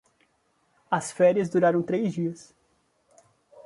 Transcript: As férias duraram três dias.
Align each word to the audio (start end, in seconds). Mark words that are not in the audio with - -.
As 0.89 1.11
férias 1.11 1.47
duraram 1.47 1.83
três 1.83 2.11
dias. 2.11 2.55